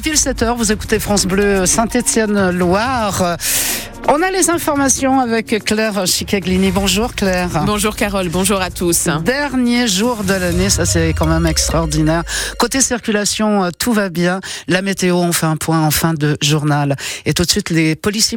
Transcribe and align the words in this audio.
Est 0.00 0.02
pile 0.02 0.16
7 0.16 0.42
heures, 0.42 0.56
vous 0.56 0.72
écoutez 0.72 0.98
France 0.98 1.26
Bleu 1.26 1.66
Saint-Étienne-Loire. 1.66 3.36
On 4.12 4.22
a 4.22 4.30
les 4.32 4.50
informations 4.50 5.20
avec 5.20 5.62
Claire 5.64 6.04
Chicaglini. 6.04 6.72
Bonjour 6.72 7.14
Claire. 7.14 7.62
Bonjour 7.64 7.94
Carole, 7.94 8.28
bonjour 8.28 8.60
à 8.60 8.68
tous. 8.68 9.06
Dernier 9.24 9.86
jour 9.86 10.24
de 10.24 10.32
l'année, 10.32 10.68
ça 10.68 10.84
c'est 10.84 11.14
quand 11.14 11.28
même 11.28 11.46
extraordinaire. 11.46 12.24
Côté 12.58 12.80
circulation, 12.80 13.62
euh, 13.62 13.70
tout 13.78 13.92
va 13.92 14.08
bien. 14.08 14.40
La 14.66 14.82
météo, 14.82 15.14
on 15.14 15.30
fait 15.30 15.46
un 15.46 15.56
point 15.56 15.86
en 15.86 15.92
fin 15.92 16.12
de 16.12 16.36
journal. 16.42 16.96
Et 17.24 17.34
tout 17.34 17.44
de 17.44 17.50
suite, 17.52 17.70
les 17.70 17.94
policiers 17.94 18.36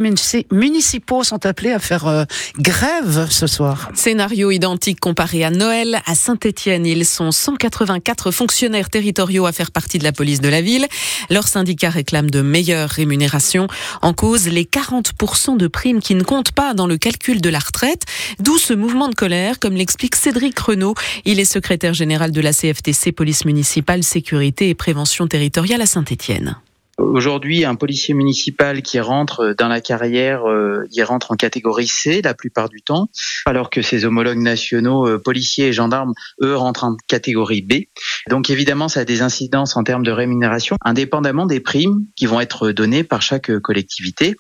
municipaux 0.51 1.23
sont 1.23 1.43
appelés 1.47 1.71
à 1.71 1.79
faire 1.79 2.05
euh, 2.05 2.25
grève 2.59 3.25
ce 3.31 3.47
soir. 3.47 3.89
Scénario 3.95 4.51
identique 4.51 4.99
comparé 4.99 5.43
à 5.43 5.49
Noël. 5.49 6.01
À 6.05 6.13
Saint-Étienne, 6.13 6.85
ils 6.85 7.03
sont 7.03 7.31
184 7.31 8.29
fonctionnaires 8.29 8.91
territoriaux 8.91 9.47
à 9.47 9.51
faire 9.51 9.71
partie 9.71 9.97
de 9.97 10.03
la 10.03 10.11
police 10.11 10.39
de 10.39 10.49
la 10.49 10.61
ville. 10.61 10.85
Leur 11.31 11.47
syndicat 11.47 11.89
réclame 11.89 12.29
de 12.29 12.41
meilleures 12.41 12.91
rémunérations. 12.91 13.65
En 14.03 14.13
cause, 14.13 14.47
les 14.47 14.65
40% 14.65 15.57
de 15.57 15.62
de 15.63 15.67
primes 15.69 16.01
qui 16.01 16.13
ne 16.13 16.23
comptent 16.23 16.51
pas 16.51 16.73
dans 16.73 16.87
le 16.87 16.97
calcul 16.97 17.39
de 17.39 17.49
la 17.49 17.59
retraite, 17.59 18.03
d'où 18.39 18.57
ce 18.57 18.73
mouvement 18.73 19.07
de 19.07 19.15
colère, 19.15 19.59
comme 19.59 19.75
l'explique 19.75 20.17
Cédric 20.17 20.59
Renaud. 20.59 20.93
Il 21.23 21.39
est 21.39 21.45
secrétaire 21.45 21.93
général 21.93 22.31
de 22.31 22.41
la 22.41 22.51
CFTC, 22.51 23.13
Police 23.13 23.45
municipale, 23.45 24.03
sécurité 24.03 24.67
et 24.67 24.75
prévention 24.75 25.25
territoriale 25.25 25.81
à 25.81 25.85
Saint-Étienne. 25.85 26.57
Aujourd'hui, 26.99 27.65
un 27.65 27.73
policier 27.73 28.13
municipal 28.13 28.83
qui 28.83 28.99
rentre 28.99 29.55
dans 29.57 29.67
la 29.67 29.81
carrière, 29.81 30.47
euh, 30.47 30.83
il 30.91 31.03
rentre 31.03 31.31
en 31.31 31.35
catégorie 31.35 31.87
C 31.87 32.21
la 32.21 32.35
plupart 32.35 32.69
du 32.69 32.83
temps, 32.83 33.09
alors 33.47 33.71
que 33.71 33.81
ses 33.81 34.05
homologues 34.05 34.37
nationaux, 34.37 35.07
euh, 35.07 35.17
policiers 35.17 35.69
et 35.69 35.73
gendarmes, 35.73 36.13
eux, 36.43 36.55
rentrent 36.55 36.83
en 36.83 36.95
catégorie 37.07 37.63
B. 37.63 37.85
Donc 38.29 38.51
évidemment, 38.51 38.89
ça 38.89 38.99
a 38.99 39.05
des 39.05 39.23
incidences 39.23 39.75
en 39.75 39.83
termes 39.83 40.03
de 40.03 40.11
rémunération, 40.11 40.75
indépendamment 40.85 41.47
des 41.47 41.59
primes 41.59 42.05
qui 42.15 42.27
vont 42.27 42.39
être 42.39 42.71
données 42.71 43.03
par 43.03 43.23
chaque 43.23 43.57
collectivité. 43.59 44.35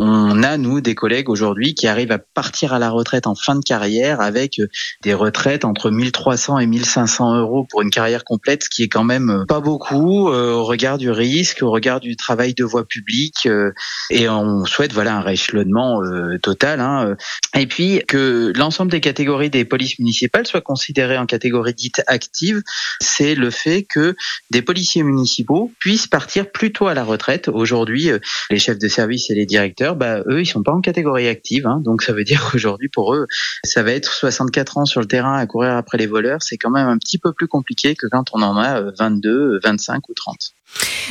On 0.00 0.44
a, 0.44 0.56
nous, 0.58 0.80
des 0.80 0.94
collègues 0.94 1.28
aujourd'hui 1.28 1.74
qui 1.74 1.88
arrivent 1.88 2.12
à 2.12 2.18
partir 2.18 2.72
à 2.72 2.78
la 2.78 2.90
retraite 2.90 3.26
en 3.26 3.34
fin 3.34 3.56
de 3.56 3.64
carrière 3.64 4.20
avec 4.20 4.60
des 5.02 5.12
retraites 5.14 5.64
entre 5.64 5.90
1300 5.90 6.60
et 6.60 6.66
1500 6.66 7.36
euros 7.36 7.66
pour 7.68 7.82
une 7.82 7.90
carrière 7.90 8.22
complète, 8.22 8.62
ce 8.64 8.70
qui 8.70 8.84
est 8.84 8.88
quand 8.88 9.02
même 9.02 9.44
pas 9.48 9.60
beaucoup 9.60 10.28
euh, 10.28 10.52
au 10.52 10.64
regard 10.64 10.98
du 10.98 11.10
risque, 11.10 11.62
au 11.62 11.70
regard 11.70 11.98
du 11.98 12.14
travail 12.14 12.54
de 12.54 12.62
voie 12.62 12.86
publique 12.86 13.46
euh, 13.46 13.72
et 14.10 14.28
on 14.28 14.64
souhaite 14.64 14.92
voilà 14.92 15.16
un 15.16 15.20
rééchelonnement 15.20 16.02
euh, 16.02 16.38
total. 16.38 16.80
Hein, 16.80 17.16
et 17.56 17.66
puis 17.66 18.00
que 18.06 18.52
l'ensemble 18.54 18.90
des 18.90 19.00
catégories 19.00 19.50
des 19.50 19.64
polices 19.64 19.98
municipales 19.98 20.46
soient 20.46 20.60
considérées 20.60 21.18
en 21.18 21.26
catégorie 21.26 21.74
dite 21.74 22.02
active, 22.06 22.62
c'est 23.00 23.34
le 23.34 23.50
fait 23.50 23.82
que 23.82 24.14
des 24.50 24.62
policiers 24.62 25.02
municipaux 25.02 25.72
puissent 25.80 26.06
partir 26.06 26.50
plus 26.50 26.72
tôt 26.72 26.86
à 26.86 26.94
la 26.94 27.04
retraite. 27.04 27.48
Aujourd'hui, 27.48 28.10
euh, 28.10 28.18
les 28.50 28.58
chefs 28.58 28.78
de 28.78 28.88
service 28.88 29.30
et 29.30 29.34
les 29.34 29.46
directeurs, 29.46 29.87
bah, 29.96 30.22
eux, 30.28 30.40
ils 30.40 30.46
sont 30.46 30.62
pas 30.62 30.72
en 30.72 30.80
catégorie 30.80 31.28
active. 31.28 31.66
Hein, 31.66 31.80
donc 31.84 32.02
ça 32.02 32.12
veut 32.12 32.24
dire 32.24 32.48
qu'aujourd'hui, 32.50 32.88
pour 32.88 33.14
eux, 33.14 33.26
ça 33.64 33.82
va 33.82 33.92
être 33.92 34.12
64 34.12 34.78
ans 34.78 34.84
sur 34.84 35.00
le 35.00 35.06
terrain 35.06 35.36
à 35.36 35.46
courir 35.46 35.76
après 35.76 35.98
les 35.98 36.06
voleurs. 36.06 36.42
C'est 36.42 36.56
quand 36.56 36.70
même 36.70 36.88
un 36.88 36.98
petit 36.98 37.18
peu 37.18 37.32
plus 37.32 37.48
compliqué 37.48 37.94
que 37.94 38.06
quand 38.10 38.24
on 38.32 38.42
en 38.42 38.56
a 38.56 38.90
22, 38.98 39.60
25 39.62 40.08
ou 40.08 40.14
30. 40.14 40.36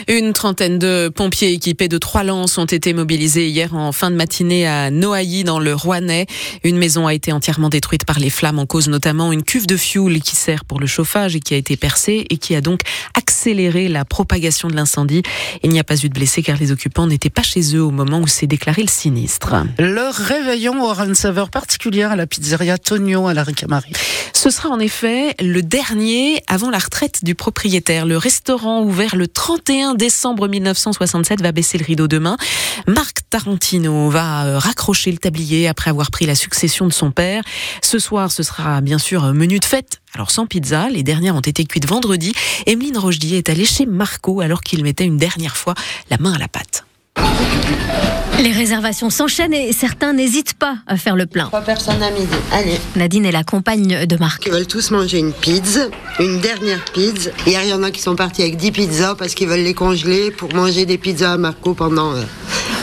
Une 0.07 0.33
trentaine 0.33 0.79
de 0.79 1.09
pompiers 1.09 1.51
équipés 1.51 1.87
de 1.87 1.97
trois 1.97 2.23
lances 2.23 2.57
ont 2.57 2.65
été 2.65 2.93
mobilisés 2.93 3.49
hier 3.49 3.75
en 3.75 3.91
fin 3.91 4.11
de 4.11 4.15
matinée 4.15 4.67
à 4.67 4.91
Noailly 4.91 5.43
dans 5.43 5.59
le 5.59 5.73
Rouennais. 5.73 6.27
Une 6.63 6.77
maison 6.77 7.07
a 7.07 7.13
été 7.13 7.31
entièrement 7.31 7.69
détruite 7.69 8.05
par 8.05 8.19
les 8.19 8.29
flammes 8.29 8.59
en 8.59 8.65
cause 8.65 8.89
notamment 8.89 9.31
une 9.31 9.43
cuve 9.43 9.67
de 9.67 9.75
fioul 9.75 10.19
qui 10.19 10.35
sert 10.35 10.65
pour 10.65 10.79
le 10.79 10.87
chauffage 10.87 11.35
et 11.35 11.39
qui 11.39 11.53
a 11.55 11.57
été 11.57 11.75
percée 11.77 12.25
et 12.29 12.37
qui 12.37 12.55
a 12.55 12.61
donc 12.61 12.81
accéléré 13.15 13.87
la 13.87 14.05
propagation 14.05 14.67
de 14.67 14.75
l'incendie. 14.75 15.23
Il 15.63 15.71
n'y 15.71 15.79
a 15.79 15.83
pas 15.83 15.95
eu 15.95 16.09
de 16.09 16.13
blessés 16.13 16.43
car 16.43 16.57
les 16.57 16.71
occupants 16.71 17.07
n'étaient 17.07 17.29
pas 17.29 17.43
chez 17.43 17.75
eux 17.75 17.83
au 17.83 17.91
moment 17.91 18.19
où 18.19 18.27
s'est 18.27 18.47
déclaré 18.47 18.83
le 18.83 18.89
sinistre. 18.89 19.55
Le 19.79 20.09
réveillon 20.09 20.81
aura 20.83 21.05
une 21.05 21.15
saveur 21.15 21.49
particulière 21.49 22.11
à 22.11 22.15
la 22.15 22.27
pizzeria 22.27 22.77
Tonio 22.77 23.27
à 23.27 23.33
la 23.33 23.43
Ricamari. 23.43 23.91
Ce 24.33 24.51
sera 24.51 24.69
en 24.69 24.79
effet 24.79 25.35
le 25.41 25.63
dernier 25.63 26.43
avant 26.47 26.69
la 26.69 26.77
retraite 26.77 27.23
du 27.23 27.33
propriétaire. 27.33 28.05
Le 28.05 28.17
restaurant 28.17 28.83
ouvert 28.83 29.15
le 29.15 29.27
31 29.47 29.95
décembre 29.95 30.49
1967 30.49 31.41
va 31.41 31.53
baisser 31.53 31.77
le 31.77 31.85
rideau 31.85 32.09
demain. 32.09 32.35
Marc 32.85 33.19
Tarantino 33.29 34.09
va 34.09 34.45
euh, 34.45 34.59
raccrocher 34.59 35.09
le 35.09 35.19
tablier 35.19 35.69
après 35.69 35.89
avoir 35.89 36.11
pris 36.11 36.25
la 36.25 36.35
succession 36.35 36.85
de 36.85 36.91
son 36.91 37.11
père. 37.11 37.43
Ce 37.81 37.97
soir, 37.97 38.29
ce 38.29 38.43
sera 38.43 38.81
bien 38.81 38.97
sûr 38.97 39.23
menu 39.33 39.59
de 39.59 39.63
fête. 39.63 40.01
Alors 40.13 40.31
sans 40.31 40.47
pizza, 40.47 40.89
les 40.89 41.01
dernières 41.01 41.37
ont 41.37 41.39
été 41.39 41.63
cuites 41.63 41.87
vendredi. 41.87 42.33
Emeline 42.65 42.97
Rochdier 42.97 43.37
est 43.37 43.47
allée 43.47 43.63
chez 43.63 43.85
Marco 43.85 44.41
alors 44.41 44.63
qu'il 44.63 44.83
mettait 44.83 45.05
une 45.05 45.17
dernière 45.17 45.55
fois 45.55 45.75
la 46.09 46.17
main 46.17 46.33
à 46.33 46.39
la 46.39 46.49
pâte. 46.49 46.83
Les 48.39 48.51
réservations 48.51 49.09
s'enchaînent 49.09 49.53
et 49.53 49.73
certains 49.73 50.13
n'hésitent 50.13 50.53
pas 50.53 50.77
à 50.85 50.95
faire 50.95 51.15
le 51.15 51.25
plein. 51.25 51.45
Trois 51.45 51.61
personnes 51.61 52.03
à 52.03 52.11
midi. 52.11 52.27
Allez. 52.51 52.79
Nadine 52.95 53.25
est 53.25 53.31
la 53.31 53.43
compagne 53.43 54.05
de 54.05 54.15
Marc. 54.17 54.45
Ils 54.45 54.51
veulent 54.51 54.67
tous 54.67 54.91
manger 54.91 55.17
une 55.17 55.33
pizza, 55.33 55.87
une 56.19 56.39
dernière 56.39 56.85
pizza. 56.93 57.31
Hier, 57.47 57.61
il 57.63 57.69
y 57.69 57.73
en 57.73 57.81
a 57.81 57.89
qui 57.89 58.01
sont 58.01 58.15
partis 58.15 58.43
avec 58.43 58.57
10 58.57 58.71
pizzas 58.71 59.15
parce 59.15 59.33
qu'ils 59.33 59.47
veulent 59.47 59.63
les 59.63 59.73
congeler 59.73 60.29
pour 60.29 60.53
manger 60.53 60.85
des 60.85 60.99
pizzas 60.99 61.33
à 61.33 61.37
Marco 61.37 61.73
pendant 61.73 62.13
euh, 62.13 62.21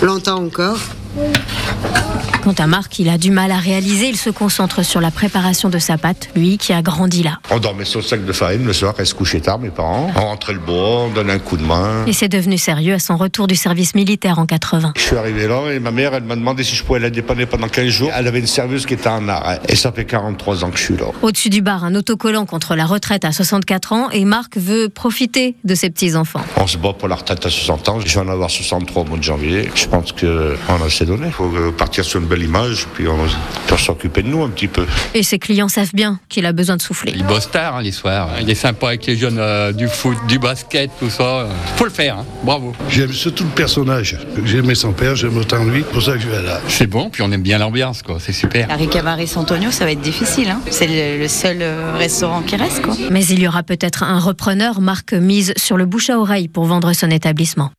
longtemps 0.03 0.43
encore. 0.43 0.79
Quant 2.45 2.53
à 2.59 2.67
Marc, 2.67 2.99
il 2.99 3.09
a 3.09 3.17
du 3.17 3.31
mal 3.31 3.51
à 3.53 3.57
réaliser. 3.57 4.07
Il 4.07 4.19
se 4.19 4.29
concentre 4.29 4.85
sur 4.85 5.01
la 5.01 5.11
préparation 5.11 5.71
de 5.71 5.79
sa 5.79 5.97
pâte, 5.97 6.29
lui 6.37 6.59
qui 6.59 6.75
a 6.75 6.83
grandi 6.83 7.23
là. 7.23 7.39
On 7.51 7.59
dormait 7.59 7.87
sur 7.87 8.01
le 8.01 8.05
sac 8.05 8.23
de 8.23 8.33
farine 8.35 8.67
le 8.67 8.75
soir, 8.75 8.93
elle 8.99 9.07
se 9.07 9.15
couchait 9.15 9.41
tard, 9.41 9.59
mes 9.59 9.71
parents. 9.71 10.13
On 10.15 10.21
rentrait 10.21 10.53
le 10.53 10.59
bois, 10.59 11.05
on 11.05 11.09
donnait 11.09 11.33
un 11.33 11.39
coup 11.39 11.57
de 11.57 11.63
main. 11.63 12.05
Et 12.07 12.13
c'est 12.13 12.29
devenu 12.29 12.59
sérieux 12.59 12.93
à 12.93 12.99
son 12.99 13.17
retour 13.17 13.47
du 13.47 13.57
service 13.57 13.95
militaire 13.95 14.39
en 14.39 14.45
80. 14.45 14.93
Je 14.95 15.01
suis 15.01 15.17
arrivé 15.17 15.49
là 15.49 15.73
et 15.73 15.79
ma 15.79 15.91
mère, 15.91 16.13
elle 16.13 16.25
m'a 16.25 16.37
demandé 16.37 16.65
si 16.65 16.77
je 16.77 16.85
pouvais 16.85 16.99
la 16.99 17.09
dépanner 17.09 17.47
pendant 17.47 17.67
15 17.67 17.87
jours. 17.87 18.11
Elle 18.15 18.27
avait 18.27 18.41
une 18.41 18.47
serveuse 18.47 18.85
qui 18.85 18.93
était 18.93 19.09
en 19.09 19.27
arrêt. 19.27 19.61
Et 19.71 19.75
ça 19.75 19.91
fait 19.91 20.05
43 20.05 20.65
ans 20.65 20.71
que 20.71 20.77
je 20.77 20.83
suis 20.83 20.97
là. 20.99 21.07
Au-dessus 21.23 21.49
du 21.49 21.63
bar, 21.63 21.83
un 21.83 21.95
autocollant 21.95 22.45
contre 22.45 22.75
la 22.75 22.85
retraite 22.85 23.25
à 23.25 23.33
64 23.33 23.95
ans 23.95 24.11
et 24.11 24.27
Marc 24.27 24.59
veut 24.59 24.91
profiter 24.91 25.57
de 25.65 25.75
ses 25.75 25.89
petits-enfants. 25.89 26.43
On 26.59 26.67
se 26.67 26.77
bat 26.77 26.93
pour 26.93 27.09
la 27.09 27.15
retraite 27.15 27.47
à 27.47 27.49
60 27.49 27.89
ans. 27.89 28.01
Je 28.01 28.21
vais 28.21 28.27
en 28.27 28.29
avoir 28.29 28.51
63 28.51 29.01
au 29.01 29.07
mois 29.07 29.17
de 29.17 29.23
janvier. 29.23 29.71
Je 29.75 29.87
pense 29.87 30.13
qu'on 30.13 30.27
a 30.27 30.85
assez 30.85 31.07
donné. 31.07 31.29
Il 31.29 31.33
faut 31.33 31.51
partir 31.79 32.05
sur 32.05 32.21
une 32.21 32.27
belle 32.27 32.34
image, 32.43 32.87
puis 32.95 33.07
on 33.09 33.19
peut 33.67 33.77
s'occuper 33.77 34.23
de 34.23 34.29
nous 34.29 34.43
un 34.43 34.49
petit 34.49 34.69
peu. 34.69 34.87
Et 35.15 35.23
ses 35.23 35.39
clients 35.39 35.69
savent 35.69 35.95
bien 35.95 36.19
qu'il 36.29 36.47
a 36.47 36.53
besoin 36.53 36.77
de 36.77 36.83
souffler. 36.83 37.13
Il 37.15 37.25
bosse 37.25 37.51
tard 37.51 37.77
hein, 37.77 37.83
les 37.83 37.93
soirs. 37.93 38.31
Il 38.41 38.49
est 38.51 38.55
sympa 38.55 38.89
avec 38.89 39.07
les 39.07 39.17
jeunes 39.17 39.39
euh, 39.39 39.73
du 39.73 39.89
foot, 39.89 40.17
du 40.29 40.39
basket, 40.39 40.91
tout 40.99 41.11
ça. 41.11 41.49
Faut 41.77 41.85
le 41.85 41.91
faire, 41.91 42.19
hein. 42.19 42.27
bravo. 42.43 42.75
J'aime 42.89 43.13
surtout 43.13 43.45
le 43.45 43.51
personnage. 43.51 44.19
J'aimais 44.45 44.75
son 44.75 44.93
père, 44.93 45.17
j'aime 45.17 45.37
autant 45.37 45.65
lui, 45.65 45.83
pour 45.83 46.03
ça 46.03 46.13
que 46.13 46.21
je 46.21 46.29
vais 46.29 46.43
là. 46.43 46.61
C'est 46.69 46.87
bon, 46.87 47.11
puis 47.11 47.23
on 47.23 47.31
aime 47.33 47.43
bien 47.43 47.59
l'ambiance, 47.59 48.03
quoi. 48.03 48.19
C'est 48.21 48.33
super. 48.33 48.71
Harry 48.71 48.85
Ricamari 48.85 49.27
Santonio, 49.27 49.71
ça 49.71 49.85
va 49.85 49.93
être 49.93 50.01
difficile. 50.01 50.51
Hein. 50.51 50.61
C'est 50.71 51.19
le, 51.19 51.29
seul 51.29 51.59
euh, 51.61 51.95
restaurant 51.97 52.43
qui 52.43 52.57
reste, 52.57 52.83
quoi. 52.83 52.95
Mais 53.11 53.25
il 53.27 53.41
y 53.41 53.49
aura 53.49 53.63
peut-être 53.63 54.03
un 54.03 54.19
repreneur. 54.19 54.81
Marc 54.81 55.13
mise 55.13 55.53
sur 55.57 55.77
le 55.77 55.87
bouche 55.87 56.11
à 56.11 56.19
oreille 56.19 56.49
pour 56.49 56.65
vendre 56.65 56.93
son 56.93 57.11
établissement. 57.11 57.71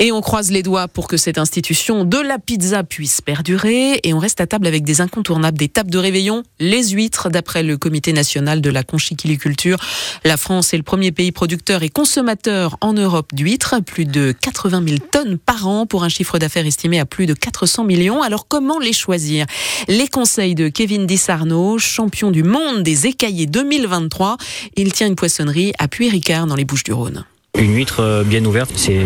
Et 0.00 0.12
on 0.12 0.20
croise 0.20 0.52
les 0.52 0.62
doigts 0.62 0.86
pour 0.86 1.08
que 1.08 1.16
cette 1.16 1.38
institution 1.38 2.04
de 2.04 2.18
la 2.18 2.38
pizza 2.38 2.84
puisse 2.84 3.20
perdurer. 3.20 3.98
Et 4.04 4.14
on 4.14 4.18
reste 4.18 4.40
à 4.40 4.46
table 4.46 4.68
avec 4.68 4.84
des 4.84 5.00
incontournables, 5.00 5.58
des 5.58 5.68
tables 5.68 5.90
de 5.90 5.98
réveillon, 5.98 6.44
les 6.60 6.90
huîtres, 6.90 7.30
d'après 7.30 7.64
le 7.64 7.76
Comité 7.76 8.12
national 8.12 8.60
de 8.60 8.70
la 8.70 8.84
conchiquiliculture. 8.84 9.78
La 10.24 10.36
France 10.36 10.72
est 10.72 10.76
le 10.76 10.84
premier 10.84 11.10
pays 11.10 11.32
producteur 11.32 11.82
et 11.82 11.88
consommateur 11.88 12.76
en 12.80 12.92
Europe 12.92 13.34
d'huîtres, 13.34 13.80
plus 13.84 14.04
de 14.04 14.32
80 14.32 14.84
000 14.86 14.98
tonnes 15.10 15.36
par 15.36 15.66
an 15.66 15.84
pour 15.84 16.04
un 16.04 16.08
chiffre 16.08 16.38
d'affaires 16.38 16.66
estimé 16.66 17.00
à 17.00 17.04
plus 17.04 17.26
de 17.26 17.34
400 17.34 17.82
millions. 17.82 18.22
Alors 18.22 18.46
comment 18.46 18.78
les 18.78 18.92
choisir? 18.92 19.46
Les 19.88 20.06
conseils 20.06 20.54
de 20.54 20.68
Kevin 20.68 21.06
Dissarno, 21.06 21.78
champion 21.78 22.30
du 22.30 22.44
monde 22.44 22.84
des 22.84 23.06
écaillés 23.08 23.46
2023. 23.46 24.36
Il 24.76 24.92
tient 24.92 25.08
une 25.08 25.16
poissonnerie 25.16 25.72
à 25.78 25.88
Puy-Ricard 25.88 26.46
dans 26.46 26.56
les 26.56 26.64
Bouches-du-Rhône. 26.64 27.24
Une 27.56 27.74
huître 27.74 28.00
euh, 28.00 28.24
bien 28.24 28.44
ouverte, 28.44 28.70
c'est 28.76 29.00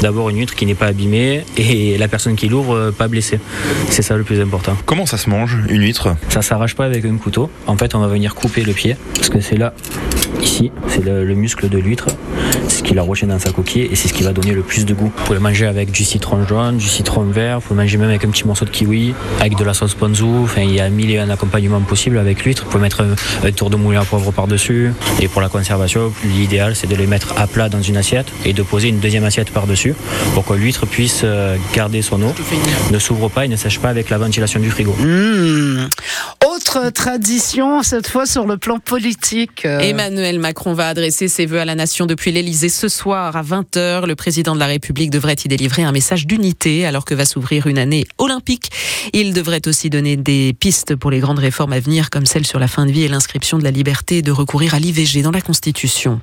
d'abord 0.00 0.30
une 0.30 0.38
huître 0.38 0.54
qui 0.54 0.64
n'est 0.64 0.74
pas 0.74 0.86
abîmée 0.86 1.44
et 1.56 1.98
la 1.98 2.08
personne 2.08 2.36
qui 2.36 2.48
l'ouvre 2.48 2.74
euh, 2.74 2.90
pas 2.92 3.08
blessée. 3.08 3.40
C'est 3.90 4.02
ça 4.02 4.16
le 4.16 4.22
plus 4.22 4.40
important. 4.40 4.76
Comment 4.86 5.06
ça 5.06 5.18
se 5.18 5.28
mange 5.28 5.58
une 5.68 5.82
huître? 5.82 6.16
Ça 6.28 6.40
s'arrache 6.40 6.74
pas 6.74 6.86
avec 6.86 7.04
un 7.04 7.16
couteau. 7.16 7.50
En 7.66 7.76
fait, 7.76 7.94
on 7.94 8.00
va 8.00 8.06
venir 8.06 8.34
couper 8.34 8.62
le 8.62 8.72
pied 8.72 8.96
parce 9.16 9.28
que 9.28 9.40
c'est 9.40 9.56
là, 9.56 9.74
ici, 10.42 10.70
c'est 10.88 11.04
le, 11.04 11.34
muscle 11.34 11.68
de 11.68 11.78
l'huître, 11.78 12.06
c'est 12.68 12.78
ce 12.78 12.82
qui 12.82 12.94
l'a 12.94 13.02
roché 13.02 13.26
dans 13.26 13.38
sa 13.38 13.50
coquille 13.50 13.88
et 13.90 13.96
c'est 13.96 14.08
ce 14.08 14.12
qui 14.12 14.22
va 14.22 14.32
donner 14.32 14.52
le 14.52 14.62
plus 14.62 14.84
de 14.84 14.94
goût. 14.94 15.12
Vous 15.16 15.24
pouvez 15.24 15.36
le 15.36 15.42
manger 15.42 15.66
avec 15.66 15.90
du 15.90 16.04
citron 16.04 16.46
jaune, 16.46 16.76
du 16.76 16.86
citron 16.86 17.24
vert, 17.24 17.60
vous 17.60 17.68
pouvez 17.68 17.78
le 17.78 17.82
manger 17.84 17.98
même 17.98 18.10
avec 18.10 18.24
un 18.24 18.30
petit 18.30 18.46
morceau 18.46 18.64
de 18.64 18.70
kiwi, 18.70 19.14
avec 19.40 19.56
de 19.56 19.64
la 19.64 19.74
sauce 19.74 19.94
ponzu. 19.94 20.24
Enfin, 20.42 20.62
il 20.62 20.74
y 20.74 20.80
a 20.80 20.88
mille 20.88 21.10
et 21.10 21.18
un 21.18 21.30
accompagnements 21.30 21.80
possibles 21.80 22.18
avec 22.18 22.44
l'huître. 22.44 22.64
Vous 22.64 22.70
pouvez 22.70 22.82
mettre 22.82 23.02
un, 23.02 23.52
tour 23.52 23.70
de 23.70 23.76
moulin 23.76 24.00
à 24.00 24.04
poivre 24.04 24.30
par-dessus. 24.32 24.92
Et 25.20 25.28
pour 25.28 25.40
la 25.40 25.48
conservation, 25.48 26.12
l'idéal 26.24 26.76
c'est 26.76 26.86
de 26.86 26.96
les 26.96 27.06
mettre 27.06 27.34
à 27.38 27.46
plat 27.46 27.68
dans 27.68 27.82
une 27.82 27.96
assiette 27.96 28.26
et 28.44 28.52
de 28.52 28.62
poser 28.62 28.88
une 28.88 29.00
deuxième 29.00 29.24
assiette 29.24 29.50
par-dessus 29.50 29.94
pour 30.34 30.44
que 30.44 30.54
l'huître 30.54 30.86
puisse 30.86 31.22
euh, 31.24 31.56
garder 31.74 32.02
son 32.02 32.22
eau, 32.22 32.34
ne 32.90 32.98
s'ouvre 32.98 33.28
pas 33.28 33.44
et 33.44 33.48
ne 33.48 33.56
sèche 33.56 33.78
pas 33.78 33.88
avec 33.88 34.10
la 34.10 34.18
ventilation 34.18 34.60
du 34.60 34.70
frigo. 34.70 34.94
Mmh. 34.98 35.88
Autre 36.70 36.90
tradition, 36.90 37.82
cette 37.82 38.06
fois 38.06 38.26
sur 38.26 38.46
le 38.46 38.56
plan 38.56 38.78
politique. 38.78 39.64
Euh. 39.64 39.80
Emmanuel 39.80 40.38
Macron 40.38 40.72
va 40.72 40.86
adresser 40.86 41.26
ses 41.26 41.44
vœux 41.44 41.58
à 41.58 41.64
la 41.64 41.74
nation 41.74 42.06
depuis 42.06 42.30
l'Elysée 42.30 42.68
ce 42.68 42.88
soir 42.88 43.34
à 43.34 43.42
20h. 43.42 44.06
Le 44.06 44.14
président 44.14 44.54
de 44.54 44.60
la 44.60 44.66
République 44.66 45.10
devrait 45.10 45.34
y 45.44 45.48
délivrer 45.48 45.82
un 45.82 45.90
message 45.90 46.28
d'unité 46.28 46.86
alors 46.86 47.04
que 47.04 47.12
va 47.12 47.24
s'ouvrir 47.24 47.66
une 47.66 47.76
année 47.76 48.06
olympique. 48.18 48.70
Il 49.12 49.32
devrait 49.32 49.66
aussi 49.66 49.90
donner 49.90 50.16
des 50.16 50.52
pistes 50.52 50.94
pour 50.94 51.10
les 51.10 51.18
grandes 51.18 51.40
réformes 51.40 51.72
à 51.72 51.80
venir 51.80 52.08
comme 52.08 52.24
celle 52.24 52.46
sur 52.46 52.60
la 52.60 52.68
fin 52.68 52.86
de 52.86 52.92
vie 52.92 53.02
et 53.02 53.08
l'inscription 53.08 53.58
de 53.58 53.64
la 53.64 53.72
liberté 53.72 54.22
de 54.22 54.30
recourir 54.30 54.74
à 54.74 54.78
l'IVG 54.78 55.22
dans 55.22 55.32
la 55.32 55.40
Constitution. 55.40 56.20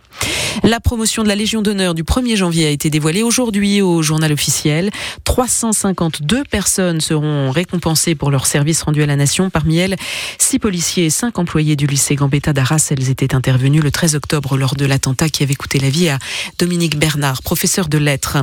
La 0.64 0.80
promotion 0.80 1.24
de 1.24 1.28
la 1.28 1.36
Légion 1.36 1.62
d'honneur 1.62 1.94
du 1.94 2.04
1er 2.04 2.38
janvier 2.38 2.68
a 2.68 2.70
été 2.70 2.90
dévoilée 2.90 3.22
aujourd'hui 3.22 3.82
au 3.82 4.02
journal 4.02 4.32
officiel. 4.32 4.92
352 5.26 6.44
personnes 6.46 7.02
seront 7.02 7.52
récompensées 7.52 8.16
pour 8.16 8.32
leur 8.32 8.48
service 8.48 8.82
rendu 8.84 9.04
à 9.04 9.06
la 9.06 9.18
nation. 9.18 9.50
Parmi 9.50 9.78
elles, 9.78 9.98
6 10.42 10.60
policiers 10.60 11.06
et 11.06 11.10
5 11.10 11.40
employés 11.40 11.76
du 11.76 11.88
lycée 11.88 12.16
Gambetta 12.16 12.54
d'Arras. 12.54 12.88
Elles 12.92 13.10
étaient 13.10 13.36
intervenues 13.36 13.82
le 13.82 13.92
13 13.92 14.16
octobre 14.16 14.58
lors 14.58 14.76
de 14.76 14.86
l'attentat 14.86 15.30
qui 15.30 15.44
avait 15.44 15.56
coûté 15.56 15.80
la 15.80 15.90
vie 15.90 16.10
à 16.10 16.20
Dominique 16.60 16.98
Bernard, 16.98 17.42
professeur 17.42 17.90
de 17.90 17.98
lettres. 17.98 18.38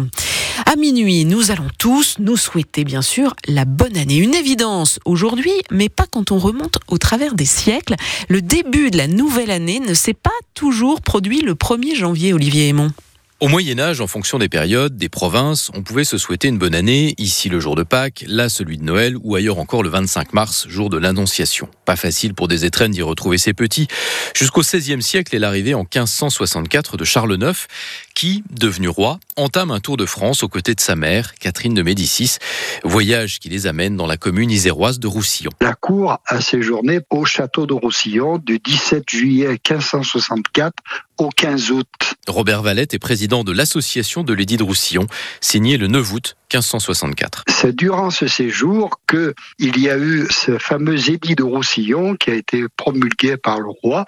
À 0.67 0.77
minuit, 0.77 1.25
nous 1.25 1.51
allons 1.51 1.69
tous 1.79 2.17
nous 2.19 2.37
souhaiter 2.37 2.85
bien 2.85 3.03
sûr 3.03 3.35
la 3.47 3.65
bonne 3.65 3.97
année. 3.97 4.17
Une 4.17 4.35
évidence 4.35 4.99
aujourd'hui, 5.05 5.53
mais 5.71 5.89
pas 5.89 6.07
quand 6.11 6.31
on 6.31 6.39
remonte 6.39 6.79
au 6.89 6.99
travers 6.99 7.35
des 7.35 7.47
siècles. 7.47 7.95
Le 8.29 8.41
début 8.43 8.91
de 8.91 8.99
la 8.99 9.09
nouvelle 9.09 9.51
année 9.51 9.81
ne 9.81 9.95
s'est 9.95 10.15
pas 10.15 10.31
toujours 10.55 11.01
produit 11.01 11.41
le 11.41 11.55
1er 11.55 11.97
janvier, 11.97 12.33
Olivier 12.33 12.69
Aymon. 12.69 12.93
Au 13.41 13.49
Moyen 13.49 13.81
Âge, 13.81 14.01
en 14.01 14.07
fonction 14.07 14.39
des 14.39 14.49
périodes, 14.49 14.97
des 14.97 15.09
provinces, 15.09 15.73
on 15.75 15.83
pouvait 15.83 16.05
se 16.05 16.19
souhaiter 16.19 16.47
une 16.47 16.57
bonne 16.57 16.75
année, 16.75 17.15
ici 17.19 17.49
le 17.49 17.59
jour 17.59 17.75
de 17.75 17.83
Pâques, 17.83 18.25
là 18.29 18.49
celui 18.49 18.79
de 18.79 18.85
Noël, 18.85 19.17
ou 19.25 19.35
ailleurs 19.35 19.59
encore 19.59 19.83
le 19.83 19.89
25 19.89 20.33
mars, 20.33 20.67
jour 20.69 20.89
de 20.89 20.97
l'Annonciation. 20.97 21.69
Pas 21.85 21.97
facile 21.97 22.33
pour 22.33 22.47
des 22.47 22.65
étrennes 22.65 22.93
d'y 22.93 23.03
retrouver 23.03 23.37
ses 23.37 23.53
petits. 23.53 23.89
Jusqu'au 24.37 24.61
XVIe 24.61 25.03
siècle 25.03 25.35
et 25.35 25.41
l'arrivée 25.41 25.75
en 25.75 25.81
1564 25.81 26.97
de 26.97 27.05
Charles 27.05 27.37
IX, 27.39 27.67
qui, 28.15 28.45
devenu 28.51 28.89
roi, 28.89 29.19
entame 29.35 29.73
un 29.73 29.81
tour 29.81 29.97
de 29.97 30.07
France 30.07 30.45
aux 30.45 30.49
côtés 30.49 30.77
de 30.77 30.81
sa 30.81 30.95
mère, 30.95 31.35
Catherine 31.35 31.75
de 31.75 31.83
Médicis, 31.83 32.37
voyage 32.85 33.41
qui 33.41 33.49
les 33.49 33.67
amène 33.67 33.97
dans 33.97 34.07
la 34.07 34.17
commune 34.17 34.53
iséroise 34.53 35.01
de 35.01 35.09
Roussillon. 35.09 35.51
La 35.61 35.75
cour 35.75 36.19
a 36.25 36.41
séjourné 36.41 37.01
au 37.11 37.25
château 37.25 37.67
de 37.67 37.75
Roussillon 37.75 38.39
du 38.39 38.61
17 38.61 39.11
juillet 39.11 39.49
1564 39.49 40.73
au 41.19 41.29
15 41.29 41.71
août. 41.71 41.87
Robert 42.27 42.63
Valette 42.63 42.95
est 42.95 42.99
président 42.99 43.45
de 43.45 43.53
l'association 43.53 44.23
de 44.23 44.33
l'édit 44.33 44.57
de 44.57 44.63
Roussillon, 44.63 45.07
signé 45.41 45.77
le 45.77 45.87
9 45.87 46.13
août 46.13 46.37
1564. 46.53 47.45
C'est 47.49 47.75
durant 47.75 48.11
ce 48.11 48.27
séjour 48.27 49.01
que 49.07 49.35
il 49.59 49.79
y 49.79 49.91
a 49.91 49.99
eu 49.99 50.27
ce 50.31 50.59
fameux 50.59 51.11
édit 51.11 51.35
de 51.35 51.43
Roussillon 51.43 52.17
qui 52.17 52.31
a 52.31 52.35
été 52.35 52.65
promulgué 52.77 53.37
par 53.37 53.61
le 53.61 53.71
roi 53.83 54.05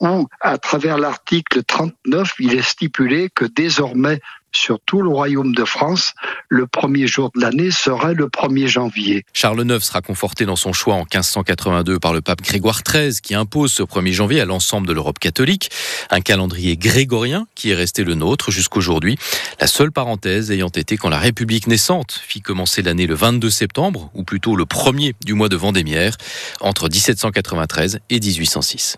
où, 0.00 0.26
à 0.40 0.58
travers 0.58 0.98
l'article 0.98 1.62
39, 1.62 2.32
il 2.40 2.54
est 2.54 2.62
stipulé 2.62 3.28
que 3.34 3.44
désormais, 3.44 4.20
sur 4.52 4.78
tout 4.86 5.02
le 5.02 5.08
royaume 5.08 5.54
de 5.54 5.64
France, 5.64 6.14
le 6.48 6.66
premier 6.66 7.06
jour 7.06 7.30
de 7.34 7.40
l'année 7.40 7.70
serait 7.70 8.14
le 8.14 8.26
1er 8.26 8.66
janvier. 8.66 9.24
Charles 9.32 9.64
IX 9.64 9.80
sera 9.80 10.02
conforté 10.02 10.46
dans 10.46 10.56
son 10.56 10.72
choix 10.72 10.94
en 10.94 11.00
1582 11.00 11.98
par 11.98 12.12
le 12.12 12.20
pape 12.20 12.42
Grégoire 12.42 12.82
XIII 12.82 13.20
qui 13.22 13.34
impose 13.34 13.72
ce 13.72 13.82
1er 13.82 14.12
janvier 14.12 14.40
à 14.40 14.44
l'ensemble 14.44 14.86
de 14.86 14.92
l'Europe 14.92 15.18
catholique, 15.18 15.70
un 16.10 16.20
calendrier 16.20 16.76
grégorien 16.76 17.46
qui 17.54 17.70
est 17.70 17.74
resté 17.74 18.04
le 18.04 18.14
nôtre 18.14 18.50
jusqu'aujourd'hui, 18.50 19.16
la 19.60 19.66
seule 19.66 19.92
parenthèse 19.92 20.50
ayant 20.50 20.68
été 20.68 20.96
quand 20.96 21.08
la 21.08 21.18
République 21.18 21.66
naissante 21.66 22.20
fit 22.26 22.40
commencer 22.40 22.82
l'année 22.82 23.06
le 23.06 23.14
22 23.14 23.50
septembre, 23.50 24.10
ou 24.14 24.24
plutôt 24.24 24.56
le 24.56 24.64
1er 24.64 25.14
du 25.24 25.34
mois 25.34 25.48
de 25.48 25.56
Vendémiaire, 25.56 26.16
entre 26.60 26.88
1793 26.88 28.00
et 28.10 28.20
1806. 28.20 28.96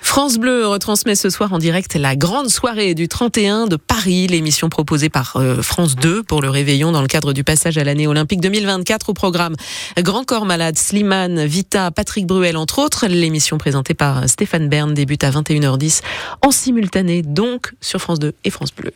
France 0.00 0.38
Bleu 0.38 0.66
retransmet 0.66 1.14
ce 1.14 1.30
soir 1.30 1.52
en 1.52 1.58
direct 1.58 1.94
la 1.94 2.16
grande 2.16 2.48
soirée 2.48 2.94
du 2.94 3.08
31 3.08 3.66
de 3.66 3.76
Paris, 3.76 4.26
l'émission 4.26 4.68
proposée 4.82 5.10
par 5.10 5.36
euh, 5.36 5.62
France 5.62 5.94
2 5.94 6.24
pour 6.24 6.42
le 6.42 6.50
réveillon 6.50 6.90
dans 6.90 7.02
le 7.02 7.06
cadre 7.06 7.32
du 7.32 7.44
passage 7.44 7.78
à 7.78 7.84
l'année 7.84 8.08
olympique 8.08 8.40
2024 8.40 9.10
au 9.10 9.14
programme 9.14 9.54
Grand 9.98 10.24
Corps 10.24 10.44
Malade, 10.44 10.76
Slimane, 10.76 11.44
Vita, 11.44 11.92
Patrick 11.92 12.26
Bruel 12.26 12.56
entre 12.56 12.80
autres. 12.80 13.06
L'émission 13.06 13.58
présentée 13.58 13.94
par 13.94 14.28
Stéphane 14.28 14.68
Bern 14.68 14.92
débute 14.92 15.22
à 15.22 15.30
21h10 15.30 16.00
en 16.44 16.50
simultané 16.50 17.22
donc 17.22 17.74
sur 17.80 18.00
France 18.00 18.18
2 18.18 18.34
et 18.42 18.50
France 18.50 18.74
Bleu. 18.74 18.90